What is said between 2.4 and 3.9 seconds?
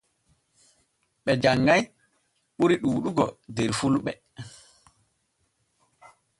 ɓuri ɗuuɗugo der